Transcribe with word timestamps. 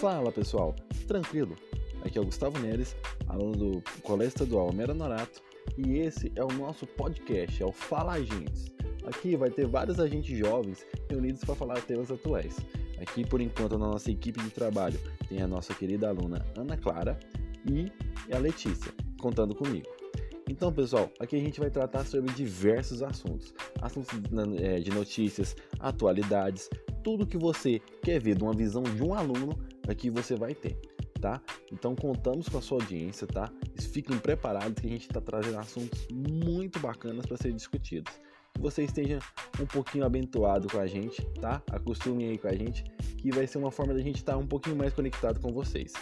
Fala 0.00 0.30
pessoal, 0.32 0.74
tranquilo? 1.06 1.56
Aqui 2.04 2.18
é 2.18 2.20
o 2.20 2.24
Gustavo 2.24 2.58
Neres, 2.58 2.94
aluno 3.26 3.56
do 3.56 3.82
Colégio 4.02 4.28
Estadual 4.28 4.72
Mera 4.72 4.92
Norato, 4.92 5.40
e 5.78 5.98
esse 5.98 6.30
é 6.36 6.44
o 6.44 6.52
nosso 6.52 6.86
podcast, 6.86 7.62
é 7.62 7.66
o 7.66 7.72
Fala 7.72 8.14
Agentes. 8.14 8.74
Aqui 9.06 9.36
vai 9.36 9.50
ter 9.50 9.66
vários 9.66 10.00
agentes 10.00 10.36
jovens 10.36 10.84
reunidos 11.08 11.42
para 11.44 11.54
falar 11.54 11.80
temas 11.82 12.10
atuais. 12.10 12.56
Aqui, 13.00 13.24
por 13.24 13.40
enquanto, 13.40 13.78
na 13.78 13.86
nossa 13.86 14.10
equipe 14.10 14.42
de 14.42 14.50
trabalho 14.50 14.98
tem 15.28 15.40
a 15.40 15.48
nossa 15.48 15.72
querida 15.72 16.08
aluna 16.08 16.44
Ana 16.56 16.76
Clara 16.76 17.18
e 17.64 17.90
a 18.34 18.38
Letícia, 18.38 18.92
contando 19.20 19.54
comigo. 19.54 19.86
Então, 20.48 20.72
pessoal, 20.72 21.10
aqui 21.18 21.36
a 21.36 21.40
gente 21.40 21.58
vai 21.58 21.70
tratar 21.70 22.04
sobre 22.04 22.32
diversos 22.34 23.02
assuntos, 23.02 23.54
assuntos 23.80 24.10
é, 24.60 24.78
de 24.80 24.90
notícias, 24.90 25.56
atualidades, 25.80 26.68
tudo 27.02 27.26
que 27.26 27.38
você 27.38 27.80
quer 28.02 28.20
ver 28.20 28.36
de 28.36 28.42
uma 28.42 28.52
visão 28.52 28.82
de 28.82 29.02
um 29.02 29.14
aluno, 29.14 29.58
aqui 29.88 30.10
você 30.10 30.36
vai 30.36 30.54
ter, 30.54 30.76
tá? 31.20 31.40
Então 31.72 31.94
contamos 31.94 32.48
com 32.48 32.58
a 32.58 32.62
sua 32.62 32.80
audiência, 32.80 33.26
tá? 33.26 33.50
Fiquem 33.78 34.18
preparados 34.18 34.80
que 34.80 34.86
a 34.86 34.90
gente 34.90 35.06
está 35.08 35.20
trazendo 35.20 35.58
assuntos 35.58 36.06
muito 36.10 36.78
bacanas 36.78 37.26
para 37.26 37.36
serem 37.36 37.56
discutidos. 37.56 38.12
Que 38.54 38.60
você 38.60 38.84
esteja 38.84 39.18
um 39.60 39.66
pouquinho 39.66 40.04
abençoado 40.04 40.68
com 40.68 40.78
a 40.78 40.86
gente, 40.86 41.24
tá? 41.40 41.62
Acostume 41.70 42.24
aí 42.24 42.38
com 42.38 42.48
a 42.48 42.54
gente, 42.54 42.84
que 43.18 43.30
vai 43.30 43.46
ser 43.46 43.58
uma 43.58 43.70
forma 43.70 43.94
da 43.94 44.00
gente 44.00 44.16
estar 44.16 44.36
um 44.36 44.46
pouquinho 44.46 44.76
mais 44.76 44.92
conectado 44.92 45.40
com 45.40 45.52
vocês. 45.52 45.92